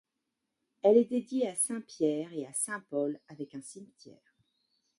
[0.81, 4.35] Elle est dédiée à saint Pierre et à saint Paul avec un cimetière.